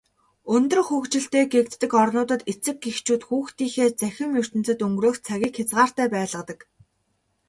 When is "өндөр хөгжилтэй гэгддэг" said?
0.55-1.91